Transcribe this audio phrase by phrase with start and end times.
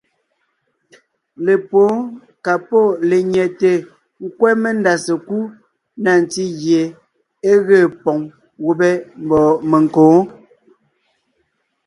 [1.45, 1.99] Lepwóon
[2.45, 3.71] ka pɔ́ lenyɛte
[4.25, 5.49] nkwɛ́ mendá sekúd
[6.03, 6.83] na ntí gie
[7.49, 8.19] é ge poŋ
[8.63, 8.89] gubé
[9.23, 10.03] mbɔ̌ menkǒ.